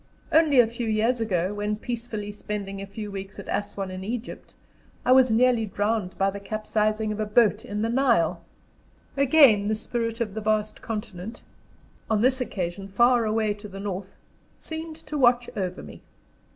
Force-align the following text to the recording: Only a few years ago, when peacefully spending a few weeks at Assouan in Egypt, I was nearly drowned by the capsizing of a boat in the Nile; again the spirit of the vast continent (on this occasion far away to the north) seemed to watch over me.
Only 0.31 0.59
a 0.59 0.65
few 0.65 0.87
years 0.87 1.21
ago, 1.21 1.53
when 1.53 1.75
peacefully 1.75 2.31
spending 2.31 2.81
a 2.81 2.87
few 2.87 3.11
weeks 3.11 3.37
at 3.37 3.47
Assouan 3.47 3.91
in 3.91 4.03
Egypt, 4.03 4.55
I 5.05 5.11
was 5.11 5.29
nearly 5.29 5.67
drowned 5.67 6.17
by 6.17 6.31
the 6.31 6.39
capsizing 6.39 7.11
of 7.11 7.19
a 7.19 7.25
boat 7.27 7.63
in 7.63 7.83
the 7.83 7.87
Nile; 7.89 8.41
again 9.15 9.67
the 9.67 9.75
spirit 9.75 10.19
of 10.19 10.33
the 10.33 10.41
vast 10.41 10.81
continent 10.81 11.43
(on 12.09 12.23
this 12.23 12.41
occasion 12.41 12.87
far 12.87 13.25
away 13.25 13.53
to 13.53 13.67
the 13.67 13.79
north) 13.79 14.15
seemed 14.57 14.95
to 14.95 15.19
watch 15.19 15.51
over 15.55 15.83
me. 15.83 16.01